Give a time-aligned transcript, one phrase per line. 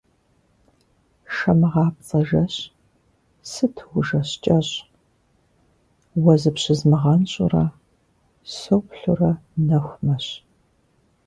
[1.35, 2.55] Шэмыгъапцӏэ жэщ,
[3.51, 4.75] сыту ужэщ кӏэщӏ,
[6.23, 7.65] уэ зыпщызмыгъэнщӏурэ,
[8.57, 9.31] соплъурэ
[9.67, 10.25] нэху мэщ.